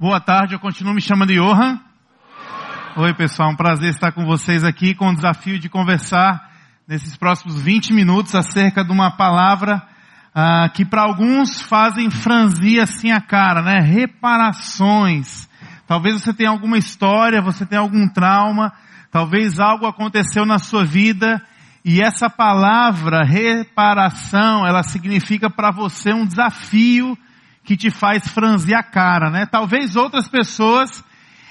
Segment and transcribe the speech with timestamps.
[0.00, 1.78] Boa tarde, eu continuo me chamando Johan.
[2.96, 6.52] Oi pessoal, um prazer estar com vocês aqui com o desafio de conversar
[6.88, 9.82] nesses próximos 20 minutos acerca de uma palavra
[10.34, 13.78] ah, que para alguns fazem franzir assim a cara, né?
[13.80, 15.46] Reparações.
[15.86, 18.72] Talvez você tenha alguma história, você tenha algum trauma,
[19.10, 21.42] talvez algo aconteceu na sua vida
[21.84, 27.18] e essa palavra reparação, ela significa para você um desafio
[27.64, 29.46] que te faz franzir a cara, né?
[29.46, 31.04] Talvez outras pessoas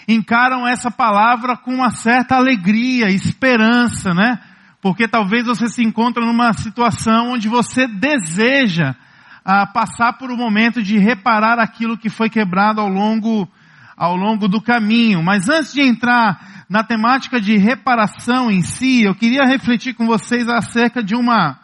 [0.07, 4.39] encaram essa palavra com uma certa alegria, esperança, né?
[4.81, 8.95] Porque talvez você se encontre numa situação onde você deseja
[9.45, 13.47] ah, passar por um momento de reparar aquilo que foi quebrado ao longo,
[13.95, 15.21] ao longo do caminho.
[15.21, 20.47] Mas antes de entrar na temática de reparação em si, eu queria refletir com vocês
[20.47, 21.59] acerca de uma,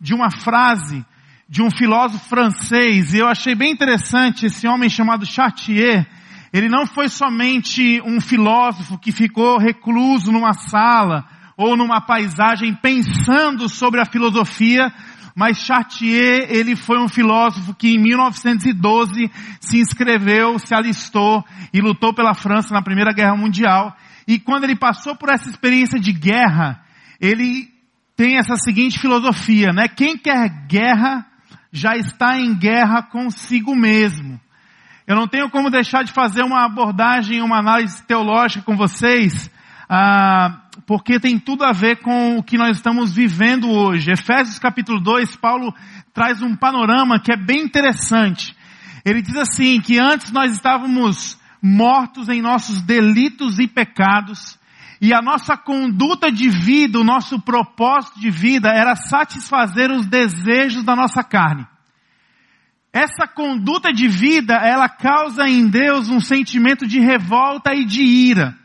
[0.00, 1.04] de uma frase
[1.50, 6.06] de um filósofo francês, e eu achei bem interessante esse homem chamado Chartier,
[6.52, 13.68] ele não foi somente um filósofo que ficou recluso numa sala ou numa paisagem pensando
[13.68, 14.92] sobre a filosofia,
[15.34, 19.28] mas Chartier, ele foi um filósofo que em 1912
[19.60, 23.96] se inscreveu, se alistou e lutou pela França na Primeira Guerra Mundial.
[24.24, 26.80] E quando ele passou por essa experiência de guerra,
[27.20, 27.68] ele
[28.16, 29.88] tem essa seguinte filosofia, né?
[29.88, 31.26] Quem quer guerra
[31.72, 34.40] já está em guerra consigo mesmo.
[35.06, 39.50] Eu não tenho como deixar de fazer uma abordagem, uma análise teológica com vocês,
[39.88, 44.12] ah, porque tem tudo a ver com o que nós estamos vivendo hoje.
[44.12, 45.74] Efésios capítulo 2, Paulo
[46.14, 48.54] traz um panorama que é bem interessante.
[49.04, 54.58] Ele diz assim, que antes nós estávamos mortos em nossos delitos e pecados,
[55.00, 60.84] e a nossa conduta de vida, o nosso propósito de vida era satisfazer os desejos
[60.84, 61.66] da nossa carne.
[62.92, 68.58] Essa conduta de vida, ela causa em Deus um sentimento de revolta e de ira.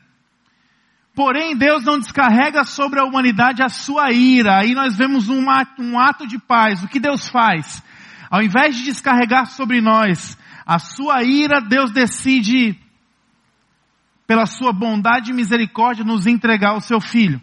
[1.13, 4.59] Porém, Deus não descarrega sobre a humanidade a sua ira.
[4.59, 6.83] Aí nós vemos um ato, um ato de paz.
[6.83, 7.81] O que Deus faz?
[8.29, 12.77] Ao invés de descarregar sobre nós a sua ira, Deus decide,
[14.27, 17.41] pela sua bondade e misericórdia, nos entregar o seu filho.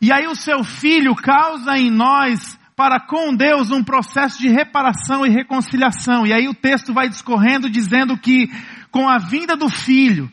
[0.00, 5.24] E aí o seu filho causa em nós para com Deus um processo de reparação
[5.24, 6.26] e reconciliação.
[6.26, 8.50] E aí o texto vai discorrendo dizendo que
[8.90, 10.30] com a vinda do filho,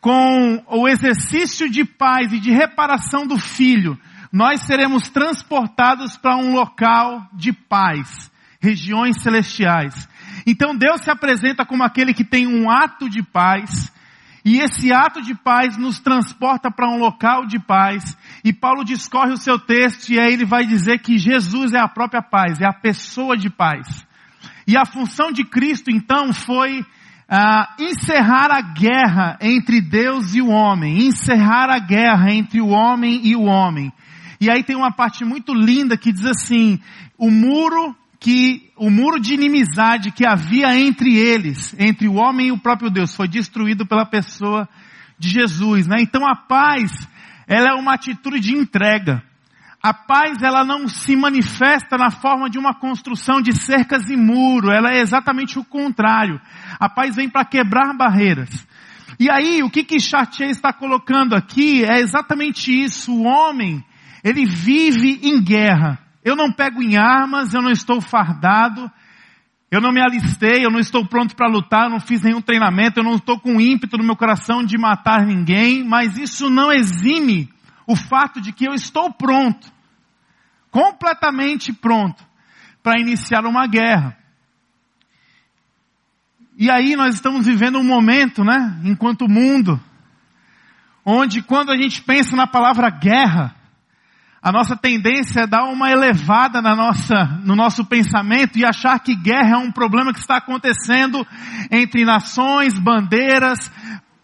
[0.00, 3.98] com o exercício de paz e de reparação do filho,
[4.32, 8.30] nós seremos transportados para um local de paz,
[8.60, 10.08] regiões celestiais.
[10.46, 13.92] Então Deus se apresenta como aquele que tem um ato de paz,
[14.44, 18.16] e esse ato de paz nos transporta para um local de paz.
[18.42, 21.88] E Paulo discorre o seu texto e aí ele vai dizer que Jesus é a
[21.88, 24.04] própria paz, é a pessoa de paz.
[24.66, 26.84] E a função de Cristo então foi
[27.28, 33.20] ah, encerrar a guerra entre Deus e o homem, encerrar a guerra entre o homem
[33.24, 33.92] e o homem.
[34.40, 36.80] E aí tem uma parte muito linda que diz assim:
[37.18, 42.52] o muro que o muro de inimizade que havia entre eles, entre o homem e
[42.52, 44.68] o próprio Deus, foi destruído pela pessoa
[45.18, 45.96] de Jesus, né?
[46.00, 46.92] Então a paz,
[47.48, 49.22] ela é uma atitude de entrega.
[49.82, 54.70] A paz, ela não se manifesta na forma de uma construção de cercas e muro,
[54.70, 56.38] ela é exatamente o contrário.
[56.78, 58.66] A paz vem para quebrar barreiras.
[59.18, 63.12] E aí, o que que Chartier está colocando aqui é exatamente isso.
[63.12, 63.82] O homem,
[64.22, 65.98] ele vive em guerra.
[66.24, 68.90] Eu não pego em armas, eu não estou fardado,
[69.70, 72.98] eu não me alistei, eu não estou pronto para lutar, eu não fiz nenhum treinamento,
[72.98, 77.48] eu não estou com ímpeto no meu coração de matar ninguém, mas isso não exime
[77.86, 79.70] o fato de que eu estou pronto,
[80.70, 82.22] completamente pronto,
[82.82, 84.16] para iniciar uma guerra.
[86.56, 89.80] E aí nós estamos vivendo um momento, né, enquanto mundo,
[91.04, 93.54] onde quando a gente pensa na palavra guerra,
[94.42, 99.14] a nossa tendência é dar uma elevada na nossa, no nosso pensamento e achar que
[99.14, 101.26] guerra é um problema que está acontecendo
[101.70, 103.70] entre nações, bandeiras,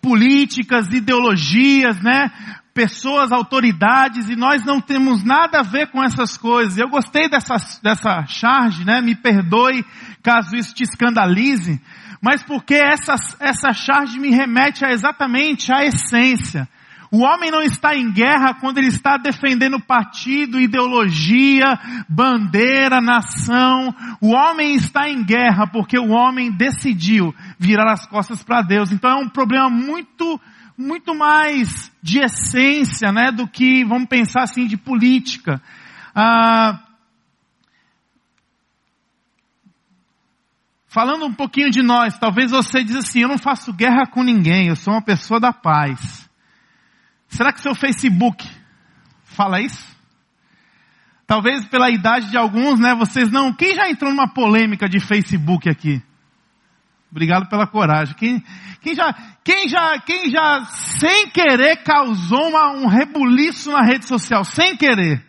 [0.01, 2.31] políticas, ideologias, né?
[2.73, 6.79] Pessoas, autoridades, e nós não temos nada a ver com essas coisas.
[6.79, 9.03] Eu gostei dessa, dessa charge, né?
[9.03, 9.85] Me perdoe
[10.23, 11.81] caso isso te escandalize,
[12.23, 16.67] mas porque essa, essa charge me remete a exatamente à essência
[17.17, 23.89] o homem não está em guerra quando ele está defendendo partido, ideologia, bandeira, nação.
[24.21, 28.93] O homem está em guerra porque o homem decidiu virar as costas para Deus.
[28.93, 30.39] Então é um problema muito,
[30.77, 35.63] muito mais de essência, né, do que, vamos pensar assim, de política.
[36.15, 36.83] Ah,
[40.87, 44.69] falando um pouquinho de nós, talvez você diz assim, eu não faço guerra com ninguém,
[44.69, 46.26] eu sou uma pessoa da paz.
[47.37, 48.49] Será que seu Facebook
[49.25, 49.95] fala isso?
[51.27, 55.69] Talvez pela idade de alguns, né, vocês não, quem já entrou numa polêmica de Facebook
[55.69, 56.03] aqui?
[57.11, 58.15] Obrigado pela coragem.
[58.15, 58.43] Quem,
[58.81, 59.13] quem, já,
[59.45, 64.43] quem, já, quem já, sem querer, causou uma, um rebuliço na rede social?
[64.43, 65.23] Sem querer.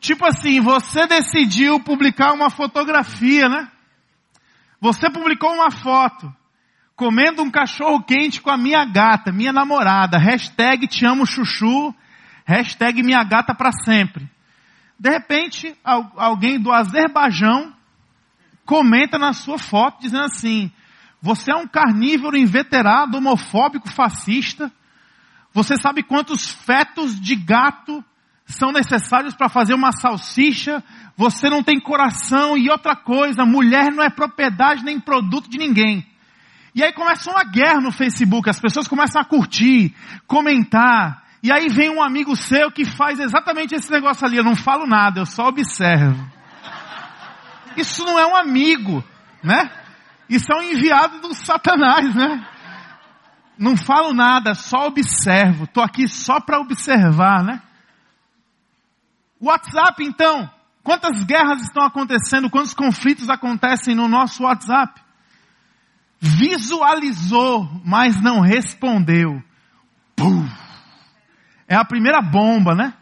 [0.00, 3.70] Tipo assim, você decidiu publicar uma fotografia, né?
[4.80, 6.34] Você publicou uma foto,
[6.96, 10.18] comendo um cachorro quente com a minha gata, minha namorada.
[10.18, 11.94] Hashtag te amo chuchu.
[12.46, 14.28] Hashtag minha gata para sempre.
[14.98, 17.74] De repente, alguém do Azerbaijão
[18.64, 20.72] comenta na sua foto dizendo assim,
[21.20, 24.72] você é um carnívoro inveterado, homofóbico, fascista.
[25.52, 28.02] Você sabe quantos fetos de gato
[28.46, 30.82] são necessários para fazer uma salsicha?
[31.16, 36.06] Você não tem coração e outra coisa, mulher não é propriedade nem produto de ninguém.
[36.76, 39.94] E aí começa uma guerra no Facebook, as pessoas começam a curtir,
[40.26, 44.54] comentar, e aí vem um amigo seu que faz exatamente esse negócio ali, eu não
[44.54, 46.30] falo nada, eu só observo.
[47.78, 49.02] Isso não é um amigo,
[49.42, 49.70] né?
[50.28, 52.46] Isso é um enviado do Satanás, né?
[53.56, 55.64] Não falo nada, só observo.
[55.64, 57.62] Estou aqui só para observar, né?
[59.40, 60.50] WhatsApp, então.
[60.82, 62.50] Quantas guerras estão acontecendo?
[62.50, 65.05] Quantos conflitos acontecem no nosso WhatsApp?
[66.20, 69.42] Visualizou, mas não respondeu.
[71.68, 72.94] É a primeira bomba, né?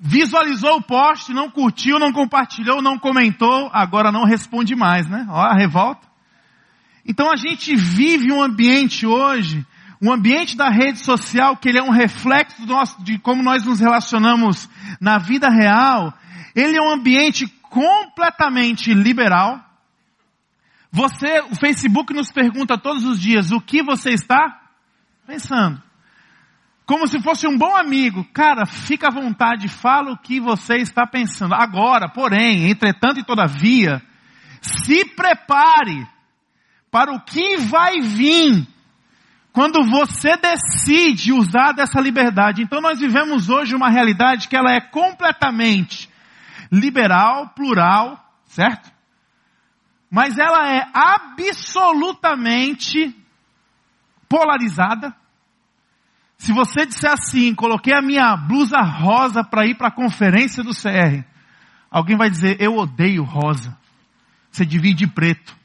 [0.00, 5.26] visualizou o post, não curtiu, não compartilhou, não comentou, agora não responde mais, né?
[5.28, 6.06] Olha a revolta.
[7.04, 9.66] Então a gente vive um ambiente hoje,
[10.00, 13.80] um ambiente da rede social que ele é um reflexo nosso, de como nós nos
[13.80, 14.68] relacionamos
[15.00, 16.12] na vida real.
[16.54, 19.64] Ele é um ambiente completamente liberal.
[20.90, 24.62] Você, o Facebook nos pergunta todos os dias o que você está
[25.26, 25.82] pensando
[26.88, 28.24] como se fosse um bom amigo.
[28.32, 31.54] Cara, fica à vontade, fala o que você está pensando.
[31.54, 34.00] Agora, porém, entretanto e todavia,
[34.62, 36.08] se prepare
[36.90, 38.66] para o que vai vir
[39.52, 42.62] quando você decide usar dessa liberdade.
[42.62, 46.08] Então nós vivemos hoje uma realidade que ela é completamente
[46.72, 48.90] liberal, plural, certo?
[50.10, 53.14] Mas ela é absolutamente
[54.28, 55.14] polarizada
[56.38, 60.70] se você disser assim, coloquei a minha blusa rosa para ir para a conferência do
[60.70, 61.24] CR,
[61.90, 63.76] alguém vai dizer, eu odeio rosa.
[64.50, 65.56] Você divide preto.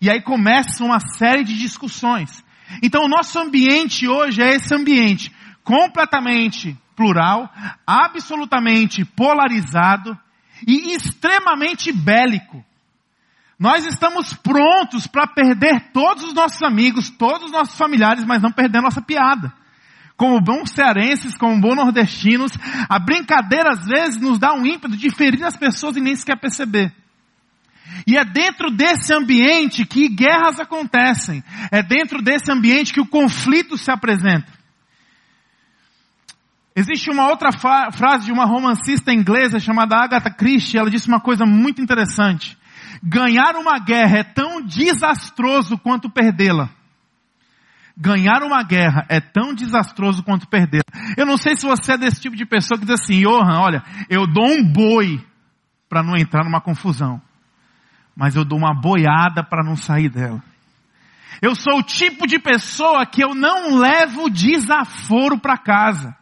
[0.00, 2.44] E aí começa uma série de discussões.
[2.80, 5.32] Então o nosso ambiente hoje é esse ambiente
[5.64, 7.52] completamente plural,
[7.84, 10.16] absolutamente polarizado
[10.66, 12.64] e extremamente bélico.
[13.58, 18.50] Nós estamos prontos para perder todos os nossos amigos, todos os nossos familiares, mas não
[18.50, 19.52] perder nossa piada
[20.16, 22.52] como bons cearenses, como bons nordestinos,
[22.88, 26.38] a brincadeira às vezes nos dá um ímpeto de ferir as pessoas e nem sequer
[26.38, 26.92] perceber.
[28.06, 31.42] E é dentro desse ambiente que guerras acontecem.
[31.70, 34.52] É dentro desse ambiente que o conflito se apresenta.
[36.76, 41.46] Existe uma outra frase de uma romancista inglesa chamada Agatha Christie, ela disse uma coisa
[41.46, 42.58] muito interessante.
[43.06, 46.70] Ganhar uma guerra é tão desastroso quanto perdê-la.
[47.94, 50.82] Ganhar uma guerra é tão desastroso quanto perder.
[51.14, 53.84] Eu não sei se você é desse tipo de pessoa que diz assim, Johan, olha,
[54.08, 55.22] eu dou um boi
[55.86, 57.20] para não entrar numa confusão.
[58.16, 60.42] Mas eu dou uma boiada para não sair dela.
[61.42, 66.16] Eu sou o tipo de pessoa que eu não levo desaforo para casa.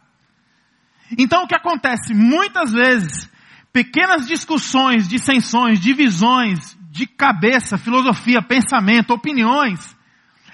[1.17, 2.13] Então o que acontece?
[2.13, 3.31] Muitas vezes,
[3.73, 9.95] pequenas discussões, dissensões, divisões de cabeça, filosofia, pensamento, opiniões,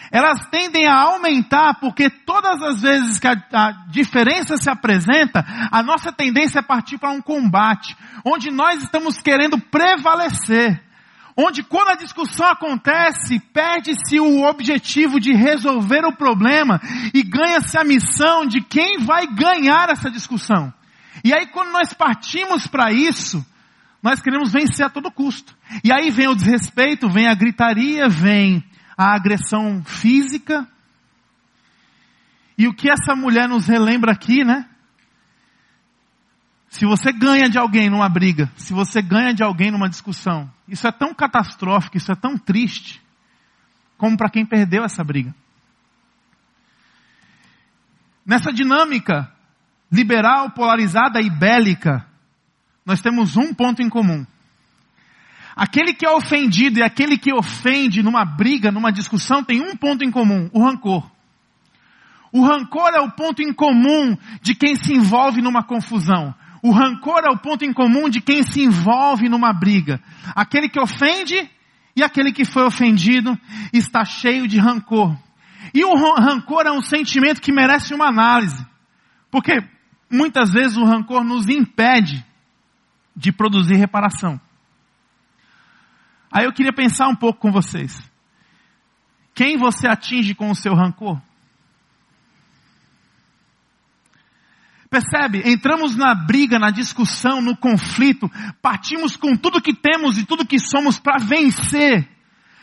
[0.10, 5.84] elas tendem a aumentar porque todas as vezes que a, a, diferença se apresenta, a
[5.84, 7.96] nossa tendência é partir para um combate,
[8.26, 10.82] onde nós estamos querendo prevalecer.
[11.38, 16.82] Onde quando a discussão acontece, perde-se o objetivo de resolver o problema
[17.14, 20.74] e ganha-se a missão de quem vai ganhar essa discussão.
[21.24, 23.46] E aí quando nós partimos para isso,
[24.02, 25.56] nós queremos vencer a todo custo.
[25.84, 28.64] E aí vem o desrespeito, vem a gritaria, vem
[28.98, 30.68] a agressão física.
[32.58, 34.68] E o que essa mulher nos relembra aqui, né?
[36.70, 40.88] Se você ganha de alguém numa briga, se você ganha de alguém numa discussão, isso
[40.88, 43.02] é tão catastrófico, isso é tão triste,
[43.98, 45.34] como para quem perdeu essa briga.
[48.24, 49.34] Nessa dinâmica
[49.92, 52.06] liberal, polarizada e bélica,
[52.86, 54.26] nós temos um ponto em comum.
[55.56, 60.04] Aquele que é ofendido e aquele que ofende numa briga, numa discussão, tem um ponto
[60.04, 61.10] em comum: o rancor.
[62.32, 66.34] O rancor é o ponto em comum de quem se envolve numa confusão.
[66.62, 70.00] O rancor é o ponto em comum de quem se envolve numa briga.
[70.36, 71.50] Aquele que ofende
[71.96, 73.38] e aquele que foi ofendido
[73.74, 75.16] está cheio de rancor.
[75.74, 78.66] E o rancor é um sentimento que merece uma análise.
[79.32, 79.60] Porque
[80.10, 82.26] muitas vezes o rancor nos impede
[83.16, 84.40] de produzir reparação.
[86.32, 88.00] Aí eu queria pensar um pouco com vocês.
[89.34, 91.20] Quem você atinge com o seu rancor?
[94.90, 95.44] Percebe?
[95.46, 98.30] Entramos na briga, na discussão, no conflito,
[98.62, 102.10] partimos com tudo que temos e tudo que somos para vencer.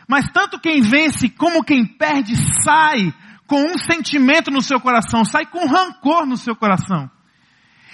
[0.08, 2.34] Mas tanto quem vence como quem perde
[2.64, 3.14] sai
[3.46, 7.08] com um sentimento no seu coração, sai com rancor no seu coração.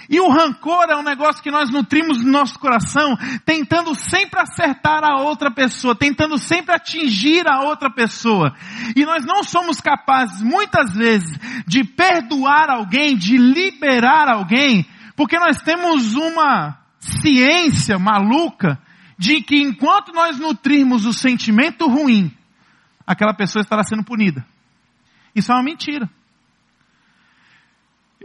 [0.09, 5.03] E o rancor é um negócio que nós nutrimos no nosso coração, tentando sempre acertar
[5.03, 8.53] a outra pessoa, tentando sempre atingir a outra pessoa.
[8.95, 14.85] E nós não somos capazes, muitas vezes, de perdoar alguém, de liberar alguém,
[15.15, 18.79] porque nós temos uma ciência maluca
[19.17, 22.31] de que enquanto nós nutrirmos o sentimento ruim,
[23.07, 24.45] aquela pessoa estará sendo punida.
[25.35, 26.09] Isso é uma mentira.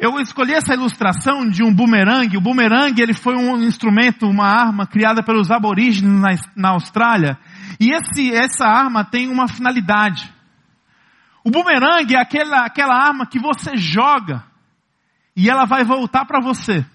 [0.01, 2.37] Eu escolhi essa ilustração de um bumerangue.
[2.37, 7.37] O bumerangue ele foi um instrumento, uma arma criada pelos aborígenes na, na Austrália.
[7.81, 10.33] E esse, essa arma tem uma finalidade.
[11.45, 14.45] O bumerangue é aquela, aquela arma que você joga
[15.35, 16.87] e ela vai voltar para você.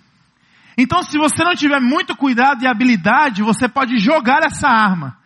[0.77, 5.17] Então, se você não tiver muito cuidado e habilidade, você pode jogar essa arma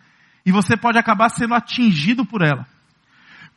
[0.44, 2.66] e você pode acabar sendo atingido por ela.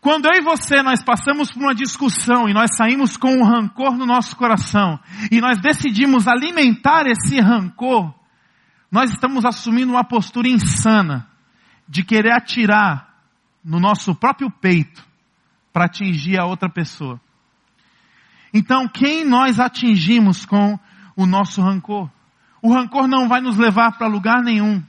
[0.01, 3.95] Quando eu e você nós passamos por uma discussão e nós saímos com um rancor
[3.95, 4.99] no nosso coração
[5.31, 8.11] e nós decidimos alimentar esse rancor,
[8.91, 11.27] nós estamos assumindo uma postura insana
[11.87, 13.13] de querer atirar
[13.63, 15.05] no nosso próprio peito
[15.71, 17.21] para atingir a outra pessoa.
[18.51, 20.79] Então, quem nós atingimos com
[21.15, 22.09] o nosso rancor?
[22.59, 24.83] O rancor não vai nos levar para lugar nenhum.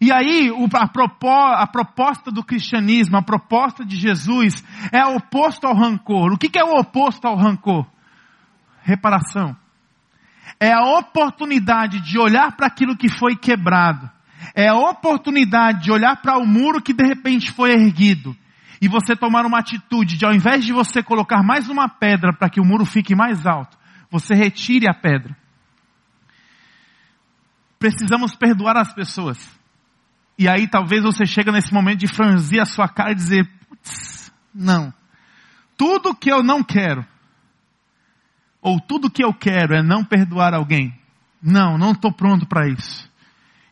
[0.00, 4.62] E aí, a proposta do cristianismo, a proposta de Jesus,
[4.92, 6.32] é oposto ao rancor.
[6.32, 7.86] O que é o oposto ao rancor?
[8.82, 9.56] Reparação.
[10.60, 14.10] É a oportunidade de olhar para aquilo que foi quebrado.
[14.54, 18.36] É a oportunidade de olhar para o muro que de repente foi erguido.
[18.80, 22.50] E você tomar uma atitude de, ao invés de você colocar mais uma pedra para
[22.50, 23.76] que o muro fique mais alto,
[24.10, 25.36] você retire a pedra.
[27.78, 29.38] Precisamos perdoar as pessoas.
[30.38, 34.32] E aí talvez você chega nesse momento de franzir a sua cara e dizer, putz,
[34.54, 34.92] não.
[35.76, 37.06] Tudo que eu não quero,
[38.60, 40.98] ou tudo que eu quero é não perdoar alguém.
[41.42, 43.10] Não, não estou pronto para isso.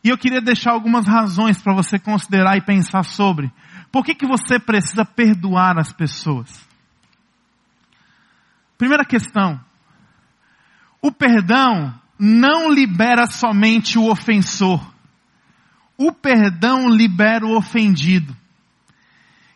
[0.03, 3.51] E eu queria deixar algumas razões para você considerar e pensar sobre.
[3.91, 6.67] Por que, que você precisa perdoar as pessoas?
[8.77, 9.59] Primeira questão.
[11.01, 14.94] O perdão não libera somente o ofensor
[15.97, 18.35] o perdão libera o ofendido.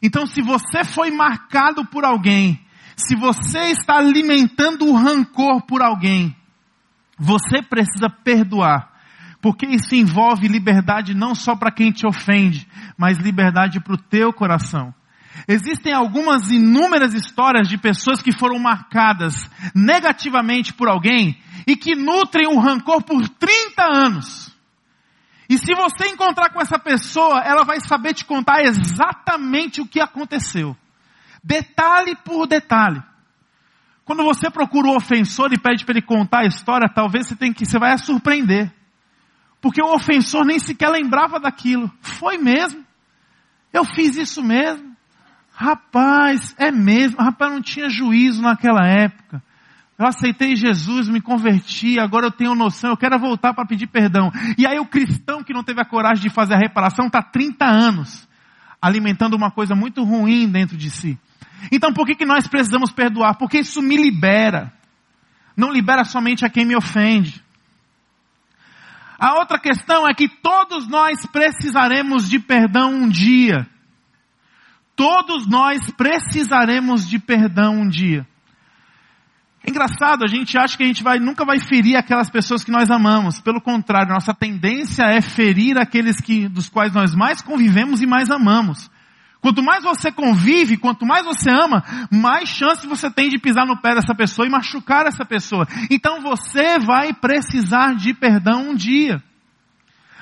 [0.02, 2.60] Então, se você foi marcado por alguém,
[2.96, 6.36] se você está alimentando o rancor por alguém,
[7.18, 8.90] você precisa perdoar.
[9.42, 12.68] Porque isso envolve liberdade não só para quem te ofende,
[12.98, 14.94] mas liberdade para o teu coração.
[15.48, 22.48] Existem algumas inúmeras histórias de pessoas que foram marcadas negativamente por alguém e que nutrem
[22.48, 24.59] o rancor por 30 anos.
[25.50, 30.00] E se você encontrar com essa pessoa, ela vai saber te contar exatamente o que
[30.00, 30.78] aconteceu.
[31.44, 33.02] Detalhe por detalhe.
[34.06, 37.54] Quando você procura o ofensor e pede para ele contar a história, talvez você tenha
[37.54, 38.72] que você vai surpreender.
[39.60, 41.92] Porque o ofensor nem sequer lembrava daquilo.
[42.00, 42.86] Foi mesmo?
[43.74, 44.96] Eu fiz isso mesmo?
[45.52, 47.22] Rapaz, é mesmo.
[47.22, 49.44] Rapaz, não tinha juízo naquela época.
[50.00, 54.32] Eu aceitei Jesus, me converti, agora eu tenho noção, eu quero voltar para pedir perdão.
[54.58, 57.66] E aí o cristão que não teve a coragem de fazer a reparação está 30
[57.66, 58.26] anos
[58.82, 61.20] alimentando uma coisa muito ruim dentro de si.
[61.70, 63.38] Então por que, que nós precisamos perdoar?
[63.38, 64.72] Porque isso me libera.
[65.54, 67.44] Não libera somente a quem me ofende.
[69.20, 73.68] A outra questão é que todos nós precisaremos de perdão um dia.
[74.96, 78.26] Todos nós precisaremos de perdão um dia.
[79.70, 82.90] Engraçado, a gente acha que a gente vai, nunca vai ferir aquelas pessoas que nós
[82.90, 83.40] amamos.
[83.40, 88.32] Pelo contrário, nossa tendência é ferir aqueles que, dos quais nós mais convivemos e mais
[88.32, 88.90] amamos.
[89.40, 93.80] Quanto mais você convive, quanto mais você ama, mais chance você tem de pisar no
[93.80, 95.68] pé dessa pessoa e machucar essa pessoa.
[95.92, 99.22] Então você vai precisar de perdão um dia.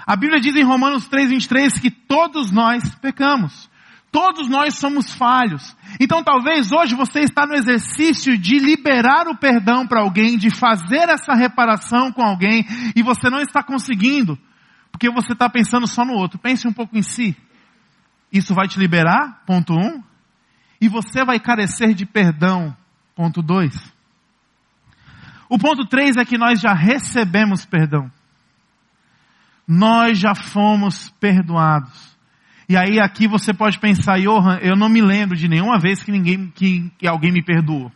[0.06, 3.70] A Bíblia diz em Romanos 3:23 que todos nós pecamos.
[4.18, 5.78] Todos nós somos falhos.
[6.00, 11.08] Então talvez hoje você está no exercício de liberar o perdão para alguém, de fazer
[11.08, 14.36] essa reparação com alguém, e você não está conseguindo,
[14.92, 16.40] porque você está pensando só no outro.
[16.40, 17.38] Pense um pouco em si.
[18.34, 19.44] Isso vai te liberar?
[19.46, 20.02] Ponto um.
[20.82, 22.76] E você vai carecer de perdão?
[23.16, 23.80] Ponto dois.
[25.48, 28.12] O ponto três é que nós já recebemos perdão.
[29.68, 32.17] Nós já fomos perdoados.
[32.70, 36.12] E aí aqui você pode pensar, Johan, eu não me lembro de nenhuma vez que
[36.12, 37.92] ninguém, que, que alguém me perdoou.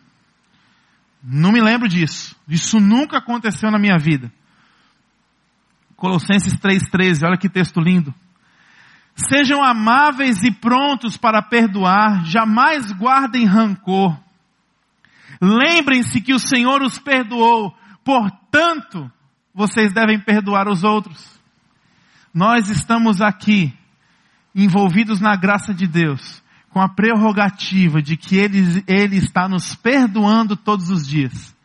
[1.21, 2.35] Não me lembro disso.
[2.47, 4.31] Isso nunca aconteceu na minha vida.
[5.97, 8.13] Colossenses 3,13, olha que texto lindo.
[9.13, 14.17] Sejam amáveis e prontos para perdoar, jamais guardem rancor.
[15.39, 19.11] Lembrem-se que o Senhor os perdoou, portanto,
[19.53, 21.39] vocês devem perdoar os outros.
[22.33, 23.73] Nós estamos aqui
[24.55, 30.55] envolvidos na graça de Deus, com a prerrogativa de que Ele, Ele está nos perdoando
[30.55, 31.55] todos os dias.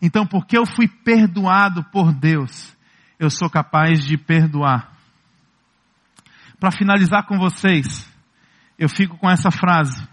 [0.00, 2.76] Então, porque eu fui perdoado por Deus,
[3.18, 4.92] eu sou capaz de perdoar.
[6.60, 8.08] Para finalizar com vocês,
[8.78, 10.06] eu fico com essa frase: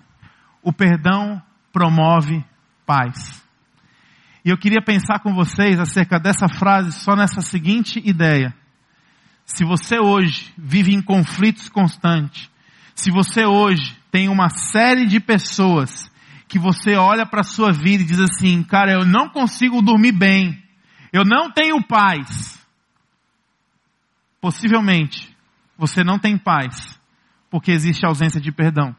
[0.62, 1.41] o perdão
[1.72, 2.44] promove
[2.86, 3.41] paz.
[4.44, 8.56] E eu queria pensar com vocês acerca dessa frase só nessa seguinte ideia.
[9.53, 12.49] Se você hoje vive em conflitos constantes,
[12.95, 16.10] se você hoje tem uma série de pessoas
[16.47, 20.13] que você olha para a sua vida e diz assim, cara, eu não consigo dormir
[20.13, 20.63] bem,
[21.12, 22.65] eu não tenho paz.
[24.39, 25.36] Possivelmente,
[25.78, 26.97] você não tem paz,
[27.49, 28.95] porque existe ausência de perdão.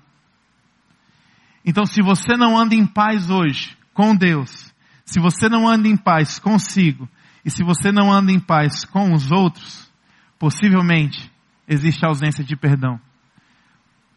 [1.64, 4.70] Então, se você não anda em paz hoje com Deus,
[5.03, 7.09] se você não anda em paz consigo,
[7.42, 9.91] e se você não anda em paz com os outros,
[10.42, 11.31] possivelmente
[11.68, 13.00] existe ausência de perdão.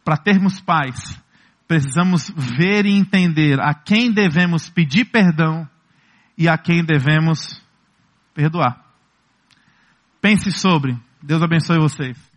[0.03, 1.21] Para termos paz,
[1.67, 5.69] precisamos ver e entender a quem devemos pedir perdão
[6.35, 7.61] e a quem devemos
[8.33, 8.83] perdoar.
[10.19, 10.97] Pense sobre.
[11.21, 12.34] Deus abençoe vocês.